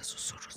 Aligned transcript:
A 0.00 0.02
Susurros 0.02 0.53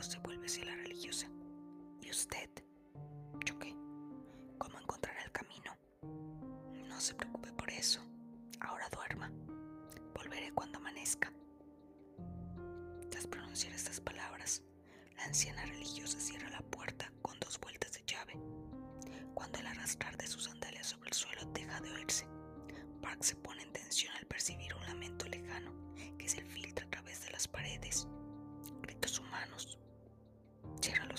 Se 0.00 0.18
vuelve 0.18 0.46
hacia 0.46 0.64
la 0.64 0.74
religiosa. 0.76 1.28
¿Y 2.00 2.10
usted? 2.10 2.48
¿Yo 3.44 3.58
qué? 3.58 3.76
¿Cómo 4.58 4.80
encontrará 4.80 5.22
el 5.22 5.30
camino? 5.30 5.76
No 6.88 6.98
se 7.00 7.14
preocupe 7.14 7.52
por 7.52 7.70
eso. 7.70 8.00
Ahora 8.60 8.88
duerma. 8.88 9.30
Volveré 10.14 10.52
cuando 10.52 10.78
amanezca. 10.78 11.30
Tras 13.10 13.26
pronunciar 13.26 13.74
estas 13.74 14.00
palabras, 14.00 14.62
la 15.16 15.24
anciana 15.24 15.64
religiosa 15.66 16.18
cierra 16.18 16.48
la 16.48 16.62
puerta 16.62 17.12
con 17.20 17.38
dos 17.38 17.60
vueltas 17.60 17.92
de 17.92 18.02
llave. 18.06 18.38
Cuando 19.34 19.58
el 19.58 19.66
arrastrar 19.66 20.16
de 20.16 20.26
sus 20.26 20.44
sandalias 20.44 20.86
sobre 20.88 21.10
el 21.10 21.14
suelo 21.14 21.44
deja 21.52 21.78
de 21.82 21.92
oírse, 21.92 22.26
Park 23.02 23.22
se 23.22 23.36
pone 23.36 23.62
en 23.62 23.72
tensión 23.72 24.16
al 24.16 24.26
percibir 24.26 24.74
un 24.74 24.86
lamento 24.86 25.26
lejano 25.28 25.72
que 26.18 26.28
se 26.28 26.42
filtra 26.42 26.86
a 26.86 26.90
través 26.90 27.22
de 27.22 27.30
las 27.30 27.46
paredes. 27.46 28.08
Gritos 28.82 29.18
humanos. 29.20 29.76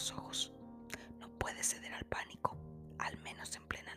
Los 0.02 0.14
ojos. 0.14 0.52
No 1.20 1.30
puede 1.38 1.62
ceder 1.62 1.94
al 1.94 2.06
pánico, 2.06 2.58
al 2.98 3.20
menos 3.20 3.56
en 3.56 3.68
plena 3.68 3.91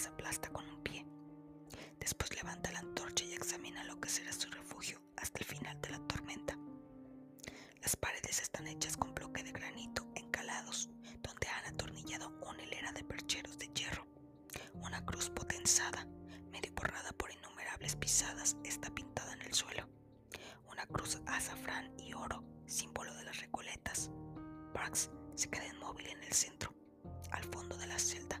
las 0.00 0.06
aplasta 0.06 0.48
con 0.48 0.66
un 0.66 0.82
pie. 0.82 1.04
Después 1.98 2.34
levanta 2.34 2.72
la 2.72 2.78
antorcha 2.78 3.22
y 3.26 3.34
examina 3.34 3.84
lo 3.84 4.00
que 4.00 4.08
será 4.08 4.32
su 4.32 4.50
refugio 4.50 4.98
hasta 5.18 5.40
el 5.40 5.44
final 5.44 5.78
de 5.82 5.90
la 5.90 5.98
tormenta. 6.06 6.56
Las 7.82 7.96
paredes 7.96 8.40
están 8.40 8.66
hechas 8.66 8.96
con 8.96 9.14
bloque 9.14 9.42
de 9.42 9.52
granito 9.52 10.06
encalados, 10.14 10.88
donde 11.20 11.48
han 11.48 11.74
atornillado 11.74 12.32
una 12.48 12.62
hilera 12.62 12.92
de 12.92 13.04
percheros 13.04 13.58
de 13.58 13.68
hierro. 13.74 14.06
Una 14.72 15.04
cruz 15.04 15.28
potenzada, 15.28 16.06
medio 16.50 16.72
borrada 16.72 17.12
por 17.12 17.30
innumerables 17.30 17.94
pisadas, 17.96 18.56
está 18.64 18.88
pintada 18.94 19.34
en 19.34 19.42
el 19.42 19.52
suelo. 19.52 19.86
Una 20.72 20.86
cruz 20.86 21.20
azafrán 21.26 21.92
y 21.98 22.14
oro, 22.14 22.42
símbolo 22.64 23.12
de 23.16 23.24
las 23.24 23.38
recoletas. 23.38 24.10
Parks 24.72 25.10
se 25.34 25.50
queda 25.50 25.66
inmóvil 25.66 26.06
en 26.06 26.22
el 26.22 26.32
centro. 26.32 26.72
Al 27.32 27.44
fondo 27.44 27.76
de 27.76 27.86
la 27.86 27.98
celda 27.98 28.40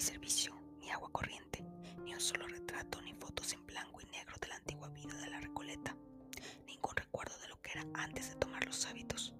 Ni 0.00 0.06
servicio, 0.06 0.54
ni 0.80 0.90
agua 0.90 1.10
corriente, 1.12 1.62
ni 2.06 2.14
un 2.14 2.20
solo 2.20 2.48
retrato, 2.48 3.02
ni 3.02 3.12
fotos 3.12 3.52
en 3.52 3.66
blanco 3.66 4.00
y 4.00 4.06
negro 4.06 4.34
de 4.40 4.48
la 4.48 4.56
antigua 4.56 4.88
vida 4.88 5.14
de 5.18 5.28
la 5.28 5.40
Recoleta. 5.40 5.94
Ningún 6.66 6.96
recuerdo 6.96 7.36
de 7.40 7.48
lo 7.48 7.60
que 7.60 7.72
era 7.72 7.84
antes 7.92 8.30
de 8.30 8.36
tomar 8.36 8.64
los 8.64 8.86
hábitos. 8.86 9.34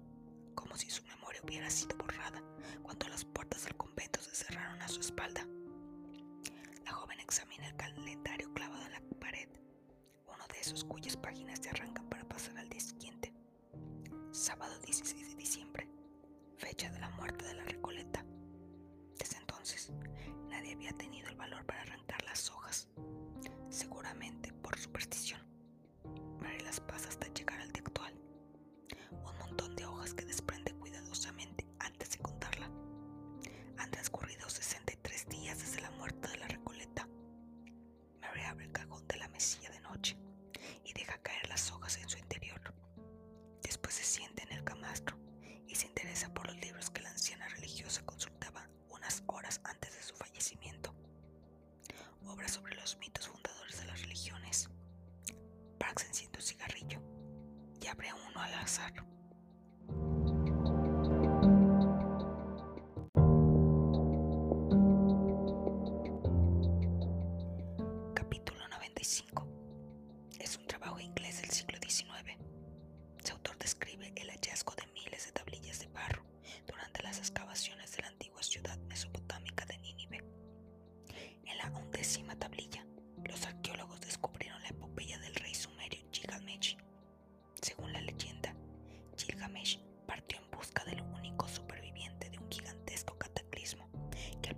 Como 0.53 0.77
si 0.77 0.87
su 0.91 1.01
memoria 1.05 1.41
hubiera 1.43 1.67
sido 1.71 1.97
borrada 1.97 2.43
cuando 2.83 3.07
las 3.07 3.25
puertas 3.25 3.63
del 3.63 3.75
convento 3.75 4.21
se 4.21 4.35
cerraron 4.35 4.79
a 4.83 4.87
su 4.87 4.99
espalda. 4.99 5.47
La 6.85 6.91
joven 6.91 7.19
examina 7.19 7.67
el 7.67 7.75
calendario 7.75 8.53
clavado 8.53 8.85
en 8.85 8.91
la 8.91 9.01
pared, 9.19 9.49
uno 10.27 10.45
de 10.53 10.59
esos 10.59 10.83
cuyas 10.83 11.17
páginas 11.17 11.57
se 11.59 11.71
arrancan 11.71 12.07
para 12.07 12.23
pasar 12.25 12.55
al 12.59 12.69
día 12.69 12.81
siguiente. 12.81 13.33
Sábado 14.31 14.77
16 14.85 15.27
de 15.29 15.35
diciembre, 15.37 15.89
fecha 16.59 16.87
de 16.91 16.99
la 16.99 17.09
muerte 17.09 17.45
de 17.45 17.55
la 17.55 17.63
Recoleta. 17.63 18.23
Desde 19.17 19.37
entonces, 19.37 19.91
nadie 20.61 20.75
había 20.75 20.93
tenido 20.93 21.27
el 21.27 21.35
valor 21.35 21.65
para 21.65 21.81
arrancar 21.81 22.23
las 22.23 22.51
hojas, 22.51 22.87
seguramente 23.69 24.53
por 24.53 24.77
superstición. 24.77 25.41
Mary 26.39 26.59
las 26.59 26.79
pasa 26.79 27.09
hasta 27.09 27.30
abre 58.61 59.00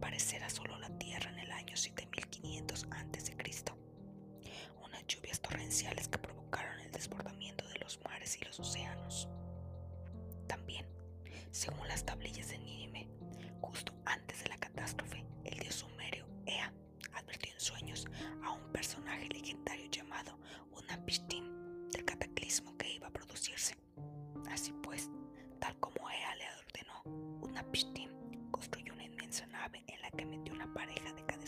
parecer 0.03 0.43
asoló 0.43 0.77
la 0.79 0.89
tierra 0.97 1.29
en 1.29 1.39
el 1.39 1.51
año 1.53 1.77
7500 1.77 2.87
a.C. 2.91 3.37
Unas 4.83 5.07
lluvias 5.07 5.39
torrenciales 5.39 6.09
que 6.09 6.17
provocaron 6.17 6.77
el 6.81 6.91
desbordamiento 6.91 7.65
de 7.69 7.79
los 7.79 8.01
mares 8.03 8.37
y 8.41 8.43
los 8.43 8.59
océanos. 8.59 9.29
También, 10.45 10.85
según 11.51 11.87
las 11.87 12.03
tablillas 12.03 12.49
de 12.49 12.57
Nínive, 12.57 12.82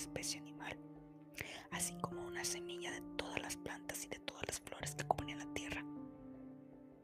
especie 0.05 0.39
animal, 0.39 0.77
así 1.71 1.95
como 1.99 2.21
una 2.25 2.45
semilla 2.45 2.91
de 2.91 3.01
todas 3.17 3.41
las 3.41 3.57
plantas 3.57 4.05
y 4.05 4.07
de 4.07 4.19
todas 4.19 4.45
las 4.47 4.59
flores 4.59 4.93
que 4.95 5.03
cubrían 5.03 5.39
la 5.39 5.53
tierra. 5.53 5.83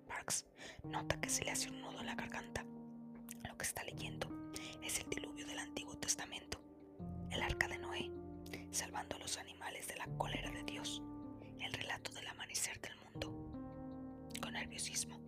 Parks 0.07 0.45
nota 0.83 1.19
que 1.19 1.29
se 1.29 1.43
le 1.43 1.51
hace 1.51 1.69
un 1.69 1.81
nudo 1.81 1.99
en 1.99 2.05
la 2.05 2.15
garganta. 2.15 2.63
Lo 3.47 3.57
que 3.57 3.65
está 3.65 3.83
leyendo 3.83 4.29
es 4.83 4.99
el 4.99 5.09
diluvio 5.09 5.47
del 5.47 5.57
Antiguo 5.57 5.97
Testamento, 5.97 6.61
el 7.31 7.41
arca 7.41 7.67
de 7.67 7.79
Noé, 7.79 8.11
salvando 8.69 9.15
a 9.15 9.19
los 9.19 9.37
animales 9.37 9.87
de 9.87 9.97
la 9.97 10.07
cólera 10.17 10.51
de 10.51 10.63
Dios, 10.63 11.01
el 11.59 11.73
relato 11.73 12.11
del 12.11 12.27
amanecer 12.27 12.79
del 12.81 12.93
mundo. 12.97 13.33
Con 14.41 14.53
nerviosismo, 14.53 15.19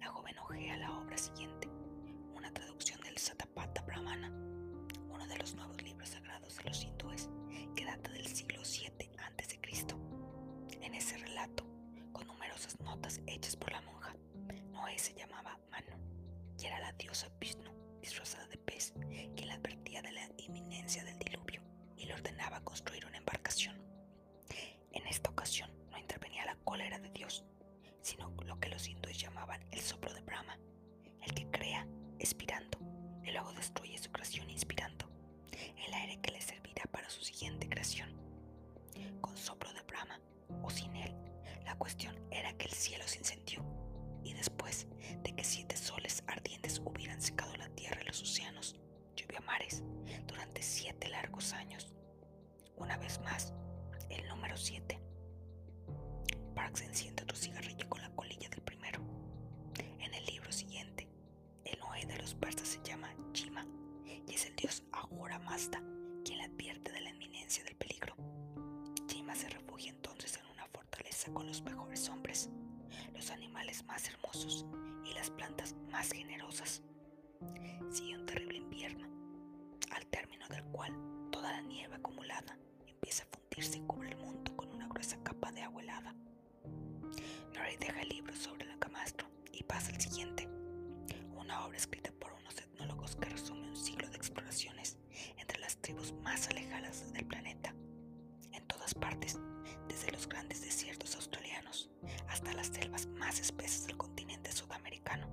la 0.00 0.06
joven 0.08 0.38
ojea 0.38 0.78
la 0.78 0.92
obra 0.98 1.18
siguiente, 1.18 1.68
una 2.34 2.50
traducción 2.54 3.00
del 3.02 3.18
Satapatha 3.18 3.82
Brahmana, 3.82 4.32
de 5.28 5.36
los 5.36 5.54
nuevos 5.54 5.80
libros 5.82 6.08
sagrados 6.10 6.56
de 6.56 6.64
los 6.64 6.82
hindúes, 6.84 7.28
que 7.74 7.84
data 7.84 8.10
del 8.10 8.26
siglo 8.26 8.62
VII 8.62 9.10
a.C. 9.18 9.58
En 10.80 10.94
ese 10.94 11.18
relato, 11.18 11.64
con 12.12 12.26
numerosas 12.26 12.78
notas 12.80 13.20
hechas 13.26 13.56
por 13.56 13.72
la 13.72 13.80
monja, 13.82 14.14
Noé 14.72 14.98
se 14.98 15.14
llamaba 15.14 15.58
Manu 15.70 15.96
y 16.58 16.66
era 16.66 16.80
la 16.80 16.92
diosa 16.92 17.28
Vishnu 17.38 17.70
disfrazada 18.00 18.46
de 18.48 18.56
pez, 18.58 18.92
que 19.36 19.44
le 19.44 19.52
advertía 19.52 20.02
de 20.02 20.12
la 20.12 20.28
inminencia 20.38 21.04
del 21.04 21.18
diluvio 21.18 21.62
y 21.96 22.06
le 22.06 22.14
ordenaba 22.14 22.60
construir 22.62 23.04
una 23.06 23.18
embarcación. 23.18 23.76
En 24.92 25.06
esta 25.06 25.30
ocasión 25.30 25.70
no 25.90 25.98
intervenía 25.98 26.44
la 26.46 26.56
cólera 26.64 26.98
de 26.98 27.10
Dios, 27.10 27.44
sino 28.02 28.30
lo 28.44 28.58
que 28.58 28.70
los 28.70 28.88
hindúes 28.88 29.18
llamaban 29.18 29.60
el 29.70 29.80
soplo 29.80 30.12
de 30.14 30.22
Brahma, 30.22 30.58
el 31.22 31.34
que 31.34 31.50
crea 31.50 31.86
expirando 32.18 32.78
y 33.24 33.30
luego 33.30 33.52
destruye 33.52 33.98
su 33.98 34.10
creación 34.10 34.48
inspirando, 34.48 34.97
el 35.86 35.94
aire 35.94 36.20
que 36.20 36.32
le 36.32 36.40
servirá 36.40 36.84
para 36.90 37.10
su 37.10 37.22
siguiente 37.22 37.68
creación. 37.68 38.10
Con 39.20 39.36
soplo 39.36 39.72
de 39.72 39.82
Brahma 39.82 40.20
o 40.62 40.70
sin 40.70 40.94
él, 40.96 41.14
la 41.64 41.76
cuestión 41.76 42.16
era 42.30 42.52
que 42.54 42.66
el 42.66 42.72
cielo 42.72 43.04
se 43.06 43.18
incendió 43.18 43.64
y 44.24 44.34
después 44.34 44.86
de 45.22 45.34
que 45.34 45.44
siete 45.44 45.76
soles 45.76 46.22
ardientes 46.26 46.80
hubieran 46.84 47.20
secado 47.20 47.54
la 47.56 47.68
tierra 47.70 48.00
y 48.02 48.06
los 48.06 48.22
océanos, 48.22 48.76
llovió 49.16 49.38
a 49.38 49.42
mares 49.42 49.82
durante 50.26 50.62
siete 50.62 51.08
largos 51.08 51.52
años. 51.52 51.92
Una 52.76 52.96
vez 52.96 53.20
más, 53.20 53.52
el 54.10 54.26
número 54.28 54.56
siete. 54.56 55.00
Parks 56.54 56.82
enciende 56.82 57.22
otro 57.22 57.36
cigarrillo 57.36 57.87
Quien 66.24 66.38
le 66.38 66.44
advierte 66.44 66.92
de 66.92 67.00
la 67.00 67.10
inminencia 67.10 67.64
del 67.64 67.74
peligro. 67.74 68.14
Jima 69.08 69.34
se 69.34 69.48
refugia 69.48 69.90
entonces 69.90 70.38
en 70.38 70.46
una 70.52 70.64
fortaleza 70.68 71.32
con 71.32 71.48
los 71.48 71.62
mejores 71.62 72.08
hombres, 72.08 72.48
los 73.12 73.28
animales 73.32 73.84
más 73.86 74.08
hermosos 74.08 74.64
y 75.04 75.14
las 75.14 75.30
plantas 75.30 75.74
más 75.90 76.12
generosas. 76.12 76.80
Sigue 77.90 78.16
un 78.16 78.24
terrible 78.24 78.58
invierno, 78.58 79.08
al 79.90 80.06
término 80.06 80.46
del 80.46 80.62
cual 80.66 80.92
toda 81.32 81.50
la 81.50 81.60
nieve 81.62 81.96
acumulada 81.96 82.56
empieza 82.86 83.24
a 83.24 83.26
fundirse 83.26 83.78
y 83.78 83.80
cubre 83.80 84.10
el 84.10 84.16
mundo 84.16 84.54
con 84.54 84.72
una 84.72 84.86
gruesa 84.86 85.20
capa 85.24 85.50
de 85.50 85.62
agua 85.62 85.82
helada. 85.82 86.14
Murray 87.48 87.76
deja 87.78 88.00
el 88.02 88.10
libro 88.10 88.32
sobre 88.36 88.70
el 88.70 88.78
camastro 88.78 89.26
y 89.52 89.64
pasa 89.64 89.90
al 89.90 90.00
siguiente, 90.00 90.48
una 91.36 91.64
obra 91.66 91.78
escrita 91.78 92.12
por 92.12 92.32
unos 92.34 92.56
etnólogos 92.58 93.16
que 93.16 93.28
resume 93.28 93.66
un 93.66 93.76
siglo 93.76 94.08
de 94.08 94.16
exploraciones 94.16 94.98
tribus 95.88 96.12
más 96.22 96.46
alejadas 96.48 97.10
del 97.14 97.24
planeta. 97.24 97.74
En 98.52 98.62
todas 98.66 98.92
partes, 98.92 99.38
desde 99.88 100.12
los 100.12 100.28
grandes 100.28 100.60
desiertos 100.60 101.14
australianos 101.14 101.88
hasta 102.28 102.52
las 102.52 102.66
selvas 102.66 103.06
más 103.06 103.40
espesas 103.40 103.86
del 103.86 103.96
continente 103.96 104.52
sudamericano, 104.52 105.30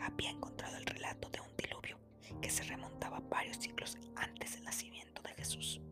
había 0.00 0.30
encontrado 0.30 0.78
el 0.78 0.86
relato 0.86 1.28
de 1.28 1.40
un 1.40 1.54
diluvio 1.54 1.98
que 2.40 2.48
se 2.48 2.62
remontaba 2.62 3.20
varios 3.28 3.58
siglos 3.58 3.98
antes 4.16 4.54
del 4.54 4.64
nacimiento 4.64 5.20
de 5.20 5.34
Jesús, 5.34 5.82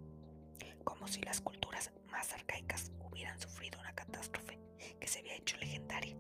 como 0.85 1.07
si 1.07 1.21
las 1.21 1.43
culturas 1.43 1.93
más 2.11 2.33
arcaicas 2.33 2.91
hubieran 3.11 3.39
sufrido 3.39 3.79
una 3.79 3.95
catástrofe 3.95 4.59
que 4.99 5.07
se 5.07 5.19
había 5.19 5.37
hecho 5.37 5.59
legendaria, 5.59 6.17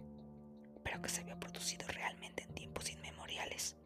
pero 0.84 1.00
que 1.00 1.08
se 1.08 1.22
había 1.22 1.40
producido 1.40 1.88
realmente 1.88 2.42
en 2.42 2.54
tiempos 2.54 2.90
inmemoriales. 2.90 3.78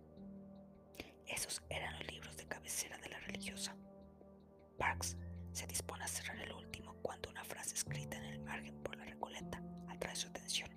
Por 8.83 8.97
la 8.97 9.05
recoleta 9.05 9.63
atrae 9.89 10.15
su 10.15 10.29
atención. 10.29 10.69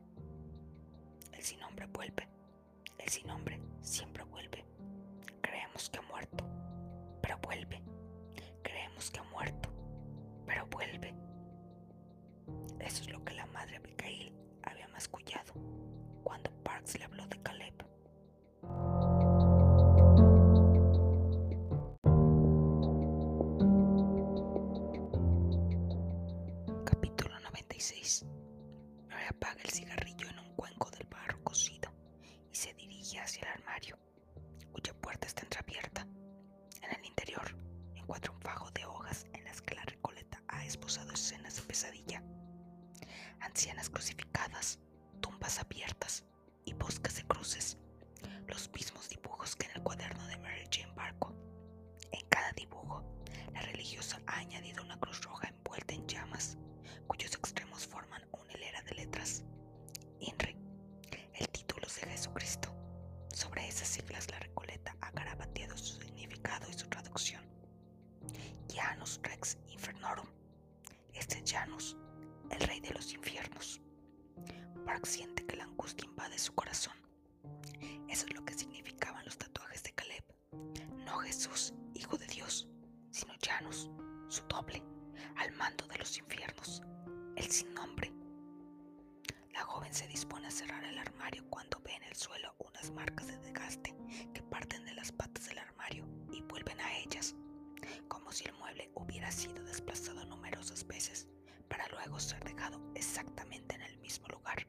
El 1.34 1.41
sin 1.44 1.60
nombre 1.60 1.86
vuelve. 1.88 2.27
El 2.98 3.10
sin 3.10 3.27
nombre 3.27 3.60
siempre 3.82 4.24
vuelve. 4.24 4.63
Creemos 5.41 5.89
que 5.89 6.00
ha 6.00 6.01
muerto, 6.03 6.46
pero 7.22 7.38
vuelve. 7.39 7.82
Creemos 8.63 9.12
que 9.12 9.20
ha 9.20 9.24
muerto, 9.24 9.70
pero 10.46 10.65
vuelve. 10.67 11.13
Eso 12.79 13.03
es 13.03 13.10
lo 13.10 13.24
que 13.25 13.34
la 13.34 13.46
madre 13.48 13.77
Abigail 13.77 14.32
había 14.63 14.88
mascullado 14.89 15.53
cuando 16.24 16.51
Parks 16.63 16.98
le 16.98 17.05
habló 17.05 17.27
de 17.27 17.41
Caleb. 17.41 17.85
Rex 69.06 69.56
Infernorum. 69.70 70.26
Este 71.14 71.38
es 71.38 71.52
Janus, 71.52 71.96
el 72.50 72.60
rey 72.62 72.80
de 72.80 72.90
los 72.90 73.14
infiernos. 73.14 73.80
Park 74.84 75.06
siente 75.06 75.46
que 75.46 75.56
la 75.56 75.66
angustia 75.66 76.08
invade 76.08 76.40
su 76.40 76.56
corazón. 76.56 76.96
Eso 78.10 78.26
es 78.26 78.34
lo 78.34 78.44
que 78.44 78.56
significaban 78.56 79.24
los 79.24 79.38
tatuajes 79.38 79.84
de 79.84 79.92
Caleb. 79.94 80.24
No 81.06 81.20
Jesús, 81.20 81.72
Hijo 81.94 82.18
de 82.18 82.26
Dios, 82.26 82.68
sino 83.12 83.34
Janus, 83.46 83.92
su 84.28 84.42
doble, 84.48 84.82
al 85.36 85.52
mando 85.52 85.86
de 85.86 86.00
los 86.00 86.18
infiernos, 86.18 86.82
el 87.36 87.46
sin 87.52 87.76
nombre. 87.76 88.12
La 89.54 89.62
joven 89.66 89.94
se 89.94 90.08
dispone 90.08 90.48
a 90.48 90.52
cerrar 90.52 90.84
el 90.84 90.98
armario 90.98 91.46
cuando 91.52 91.80
ve 91.82 91.94
en 91.94 92.04
el 92.06 92.16
suelo 92.16 92.56
unas 92.58 92.90
marcas 92.90 93.28
de 93.28 93.38
desgaste 93.38 93.96
que 94.34 94.42
parten 94.42 94.84
de 94.84 94.96
las 94.96 95.12
patas 95.12 95.46
del 95.46 95.60
armario 95.60 96.08
y 96.32 96.42
vuelven 96.42 96.80
a 96.82 96.98
ellas, 96.98 97.36
como 98.08 98.32
si 98.32 98.46
el 98.46 98.54
mueble 98.54 98.92
hubiera 98.96 99.32
sido 99.32 99.63
desplazado 99.63 100.25
numerosas 100.25 100.86
veces 100.88 101.27
para 101.68 101.88
luego 101.89 102.20
ser 102.20 102.44
dejado 102.44 102.80
exactamente 102.96 103.75
en 103.75 103.82
el 103.82 103.98
mismo 104.00 104.27
lugar. 104.27 104.65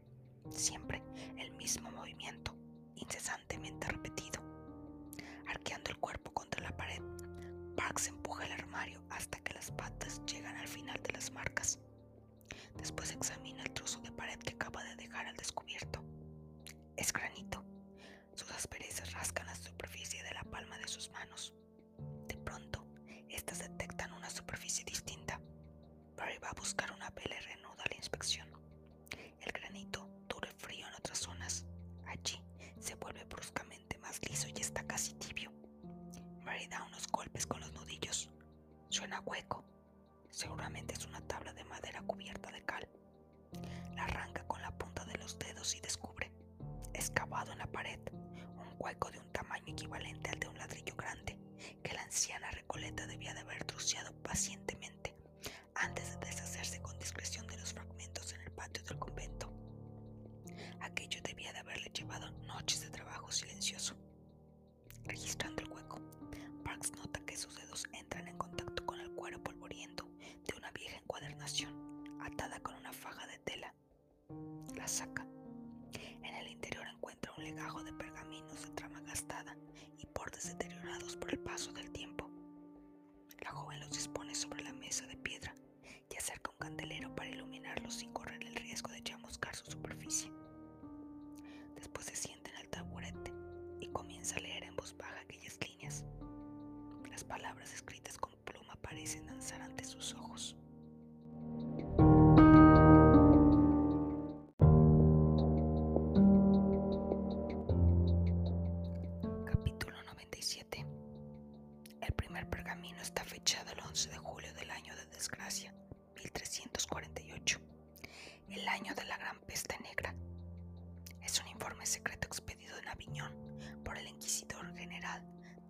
Siempre 0.51 1.03
el 1.39 1.53
mismo 1.53 1.91
movimiento, 1.91 2.55
incesantemente 2.95 3.89
repetido. 3.89 4.41
Arqueando 5.47 5.91
el 5.91 5.99
cuerpo 5.99 6.33
contra 6.33 6.63
la 6.63 6.77
pared, 6.77 7.03
Parks 7.77 8.09
empuja 8.09 8.47
el 8.47 8.53
armario 8.53 9.03
hasta 9.11 9.39
que 9.41 9.55
las 9.55 9.71
patas 9.73 10.21
llegan 10.27 10.57
al 10.57 10.69
final 10.69 11.01
de 11.03 11.13
las 11.13 11.31
marcas. 11.31 11.79
Después 12.77 13.11
examina 13.13 13.63
el 13.63 13.73
trozo 13.73 14.01
de 14.01 14.13
pared 14.13 14.39
que 14.39 14.55
acaba 14.55 14.83
de 14.85 14.97
dejar 14.97 15.27
al 15.27 15.37
descubierto. 15.37 16.03
Es 16.97 17.13
granito. 17.13 17.65
Sus 18.35 18.51
asperezas 18.51 19.13
rascan 19.13 19.47
la 19.47 19.55
superficie 19.55 20.23
de 20.23 20.35
la 20.35 20.45
palma 20.45 20.79
de 20.79 20.89
sus 20.89 21.11
manos. 21.11 21.55
Superficie 24.67 24.85
distinta. 24.85 25.41
Barry 26.17 26.39
va 26.39 26.51
a 26.51 26.55
buscar 26.55 26.91
una 26.93 27.11
vela 27.11 27.46
paso 81.57 81.73
del 81.73 81.91
tiempo. 81.91 82.29
La 83.41 83.51
joven 83.51 83.81
los 83.81 83.89
dispone 83.89 84.35
sobre 84.35 84.63
la 84.63 84.75
mesa 84.75 85.07
de 85.07 85.17
piedra 85.17 85.55
y 86.11 86.15
acerca 86.15 86.51
un 86.51 86.59
candelero 86.59 87.15
para 87.17 87.31
iluminarlos 87.31 87.95
sin 87.95 88.13
correr 88.13 88.45
el 88.45 88.55
riesgo 88.57 88.93
de 88.93 89.03
chamuscar 89.03 89.57
su 89.57 89.65
superficie. 89.65 90.31
Después 91.75 92.09
se 92.09 92.15
sienta 92.15 92.51
en 92.51 92.57
el 92.59 92.69
taburete 92.69 93.33
y 93.81 93.87
comienza 93.87 94.37
a 94.37 94.41
leer 94.41 94.65
en 94.65 94.77
voz 94.77 94.95
baja 94.99 95.19
aquellas 95.19 95.59
líneas. 95.67 96.05
Las 97.11 97.25
palabras 97.25 97.73
escritas 97.73 98.19
con 98.19 98.35
pluma 98.45 98.77
parecen 98.83 99.27
danzar 99.27 99.63
ante 99.63 99.87
sus 99.87 100.13
ojos. 100.13 100.57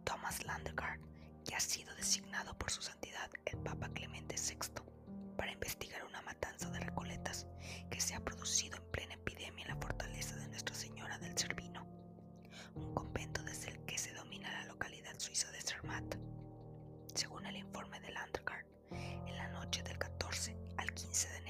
Thomas 0.07 0.47
Landegard, 0.47 1.01
que 1.45 1.57
ha 1.57 1.61
sido 1.61 1.93
designado 1.97 2.57
por 2.57 2.71
su 2.71 2.81
santidad 2.81 3.29
el 3.45 3.59
Papa 3.59 3.89
Clemente 3.89 4.37
VI 4.37 4.83
para 5.37 5.51
investigar 5.51 6.05
una 6.05 6.23
matanza 6.23 6.71
de 6.71 6.79
recoletas 6.79 7.49
que 7.91 8.01
se 8.01 8.15
ha 8.15 8.21
producido 8.25 8.77
en 8.77 8.85
plena 8.93 9.15
epidemia 9.15 9.65
en 9.65 9.75
la 9.75 9.81
fortaleza 9.81 10.37
de 10.37 10.47
Nuestra 10.47 10.77
Señora 10.77 11.19
del 11.19 11.37
Cervino, 11.37 11.85
un 12.77 12.95
convento 12.95 13.43
desde 13.43 13.71
el 13.71 13.85
que 13.85 13.99
se 13.99 14.15
domina 14.15 14.49
la 14.53 14.67
localidad 14.67 15.19
suiza 15.19 15.51
de 15.51 15.61
Zermatt. 15.61 16.17
Según 17.13 17.45
el 17.45 17.57
informe 17.57 17.99
de 17.99 18.13
Landegard, 18.13 18.65
en 18.93 19.37
la 19.37 19.49
noche 19.49 19.83
del 19.83 19.99
14 19.99 20.57
al 20.77 20.93
15 20.95 21.29
de 21.31 21.41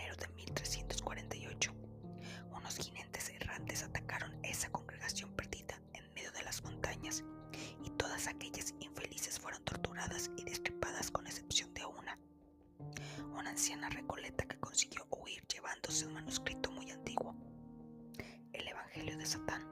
aquellas 8.26 8.75
infelices 8.80 9.38
fueron 9.38 9.62
torturadas 9.64 10.30
y 10.37 10.45
destripadas 10.45 11.11
con 11.11 11.26
excepción 11.26 11.73
de 11.75 11.85
una. 11.85 12.18
Una 13.38 13.50
anciana 13.50 13.88
recoleta 13.88 14.45
que 14.47 14.59
consiguió 14.59 15.06
huir 15.11 15.47
llevándose 15.47 16.06
un 16.06 16.14
manuscrito 16.14 16.71
muy 16.73 16.90
antiguo, 16.90 17.35
el 18.52 18.68
Evangelio 18.68 19.16
de 19.16 19.26
Satán. 19.26 19.66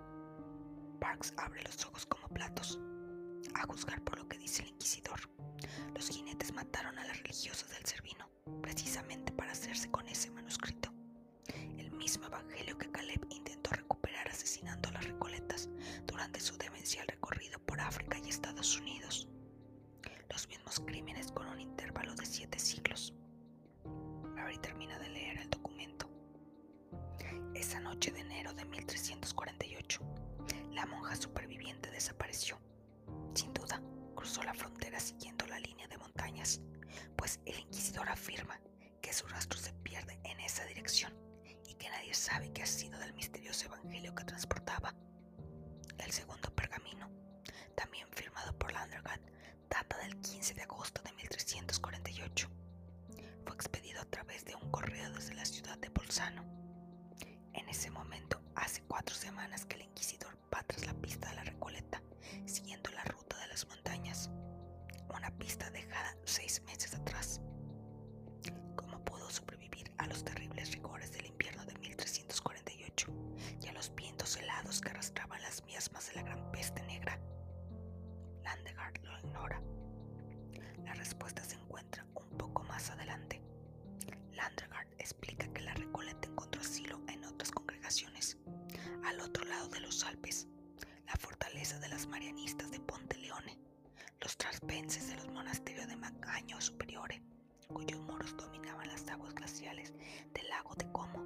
Parks 1.01 1.35
abre 1.37 1.63
los 1.63 1.85
ojos 1.87 2.07
como 2.07 2.29
platos, 2.29 2.79
a 3.55 3.67
juzgar 3.67 4.03
por 4.03 4.19
lo 4.19 4.29
que 4.29 4.39
dice 4.39 4.63
el 4.63 4.69
inquisidor. 4.69 5.21
Los 5.95 6.09
jinetes 6.09 6.53
mataron 6.53 6.99
a 6.99 7.05
las 7.05 7.19
religiosas 7.23 7.69
del 7.71 7.85
Cervino, 7.85 8.29
precisamente 8.63 9.33
para 9.33 9.53
hacerse 9.53 9.91
con 9.91 10.07
ese 10.09 10.31
manuscrito. 10.31 10.94
Mismo 11.99 12.27
evangelio 12.27 12.77
que 12.77 12.91
Caleb 12.91 13.27
intentó 13.31 13.71
recuperar 13.71 14.29
asesinando 14.29 14.89
a 14.89 14.93
las 14.93 15.05
recoletas 15.05 15.69
durante 16.07 16.41
su 16.41 16.57
demencial 16.59 17.07
recorrido 17.07 17.59
por 17.61 17.81
África 17.81 18.19
y 18.25 18.29
Estados 18.29 18.79
Unidos. 18.79 19.29
De 89.69 89.81
los 89.81 90.05
Alpes, 90.05 90.47
la 91.07 91.17
fortaleza 91.17 91.79
de 91.79 91.89
las 91.89 92.07
marianistas 92.07 92.71
de 92.71 92.81
Ponte 92.81 93.17
Leone, 93.19 93.59
los 94.21 94.37
traspenses 94.37 95.09
de 95.09 95.17
los 95.17 95.29
monasterios 95.29 95.87
de 95.87 95.97
Macaño 95.97 96.61
Superiore, 96.61 97.23
cuyos 97.69 98.01
muros 98.03 98.37
dominaban 98.37 98.89
las 98.89 99.09
aguas 99.09 99.35
glaciales 99.35 99.93
del 100.33 100.49
lago 100.49 100.75
de 100.75 100.91
Como, 100.93 101.23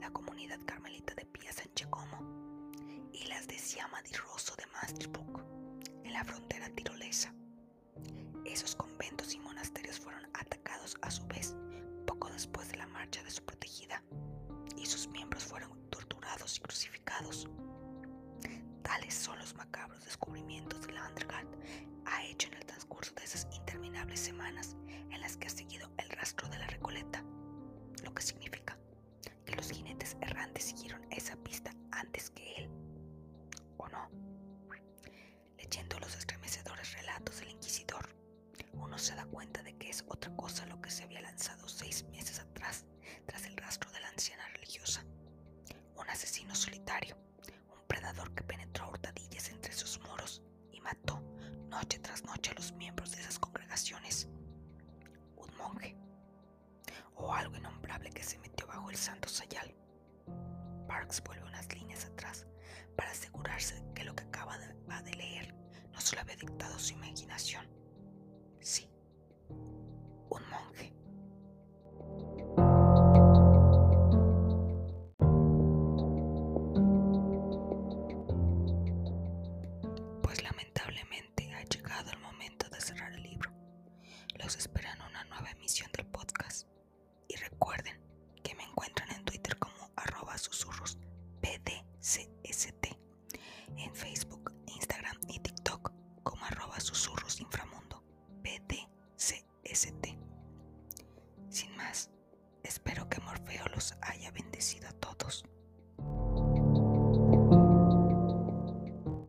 la 0.00 0.10
comunidad 0.10 0.58
carmelita 0.64 1.14
de 1.14 1.26
Pia 1.26 1.52
San 1.52 1.70
Giacomo 1.74 2.72
y 3.12 3.26
las 3.26 3.46
de 3.46 3.58
Siama 3.58 4.00
di 4.02 4.12
Rosso 4.12 4.54
de 4.56 4.66
Maastricht, 4.66 5.16
en 6.04 6.12
la 6.12 6.24
frontera 6.24 6.68
tirolesa. 6.70 7.34
Esos 8.44 8.74
conventos 8.74 9.34
y 9.34 9.38
monasterios 9.38 10.00
fueron 10.00 10.24
atacados 10.34 10.96
a 11.02 11.10
su 11.10 11.26
vez 11.26 11.54
poco 12.06 12.30
después 12.30 12.70
de 12.70 12.78
la 12.78 12.86
marcha 12.86 13.22
de 13.22 13.30
su 13.30 13.44
protegida 13.44 13.99
torturados 16.30 16.56
y 16.56 16.60
crucificados. 16.60 17.48
Tales 18.82 19.14
son 19.14 19.38
los 19.38 19.54
macabros 19.54 20.04
descubrimientos 20.04 20.86
que 20.86 20.92
la 20.92 21.08
Undergard 21.08 21.48
ha 22.06 22.24
hecho 22.24 22.48
en 22.48 22.54
el 22.54 22.66
transcurso 22.66 23.12
de 23.14 23.24
esas 23.24 23.46
interminables 23.52 24.20
semanas 24.20 24.76
en 24.88 25.20
las 25.20 25.36
que 25.36 25.48
ha 25.48 25.50
seguido 25.50 25.90
el 25.98 26.08
rastro 26.10 26.48
de 26.48 26.58
la 26.58 26.66
Recoleta, 26.68 27.24
lo 28.04 28.14
que 28.14 28.22
significa 28.22 28.78
que 29.44 29.56
los 29.56 29.70
jinetes 29.70 30.16
errantes 30.20 30.64
siguieron 30.64 31.04
esa 31.10 31.36
pista 31.36 31.72
antes 31.90 32.30
que 32.30 32.54
él, 32.54 32.70
¿o 33.76 33.88
no? 33.88 34.08
Leyendo 35.58 35.98
los 35.98 36.16
estremecedores 36.16 36.92
relatos 36.92 37.40
del 37.40 37.50
inquisidor, 37.50 38.08
uno 38.72 38.98
se 38.98 39.14
da 39.14 39.24
cuenta 39.26 39.62
de 39.62 39.76
que 39.76 39.90
es 39.90 40.04
otra 40.08 40.34
cosa 40.36 40.66
lo 40.66 40.80
que 40.80 40.90
se 40.90 41.04
había 41.04 41.22
lanzado 41.22 41.68
seis 41.68 42.04
meses 42.10 42.38
atrás 42.38 42.84
tras 43.26 43.44
el 43.46 43.56
rastro 43.56 43.90
de 43.90 44.00
la 44.00 44.08
anciana 44.08 44.46
religiosa, 44.54 45.04
noche 51.90 51.98
tras 51.98 52.24
noche 52.24 52.52
a 52.52 52.54
los 52.54 52.72
miembros 52.74 53.10
de 53.10 53.20
esas 53.20 53.36
congregaciones. 53.40 54.28
Un 55.36 55.56
monje 55.56 55.96
o 57.16 57.34
algo 57.34 57.56
innombrable 57.56 58.10
que 58.10 58.22
se 58.22 58.38
metió 58.38 58.64
bajo 58.68 58.90
el 58.90 58.96
santo 58.96 59.28
sayal. 59.28 59.74
Parks 60.86 61.20
vuelve 61.24 61.44
unas 61.48 61.66
líneas 61.74 62.04
atrás 62.04 62.46
para 62.96 63.10
asegurarse 63.10 63.82
que 63.92 64.04
lo 64.04 64.14
que 64.14 64.22
acaba 64.22 64.56
de, 64.58 64.68
de 65.02 65.16
leer 65.16 65.52
no 65.92 66.00
se 66.00 66.14
lo 66.14 66.22
había 66.22 66.36
dictado 66.36 66.78
su 66.78 66.92
imaginación. 66.92 67.66
Sí, 68.60 68.88
un 69.48 70.48
monje. 70.48 70.92
Los 80.22 80.38
esperan 80.38 80.69
una 85.70 85.78
nueva 85.78 85.86
emisión 85.86 85.90
del 85.96 86.09